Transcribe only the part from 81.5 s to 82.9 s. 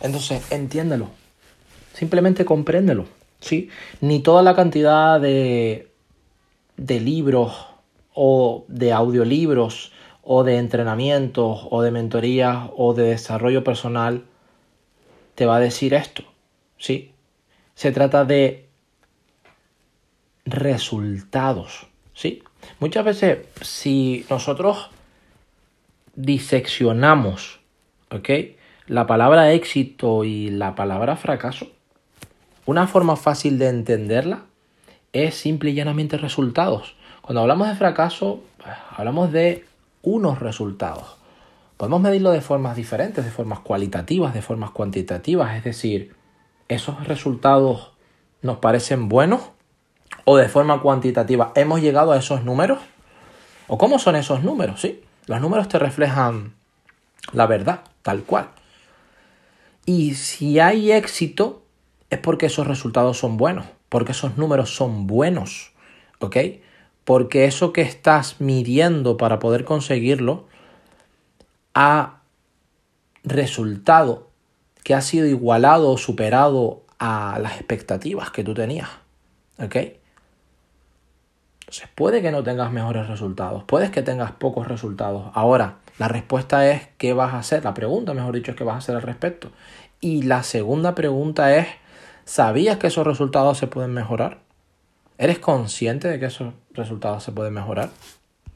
Entonces puede que no tengas